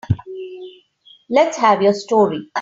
Let's 1.29 1.57
have 1.57 1.83
your 1.83 1.93
story. 1.93 2.49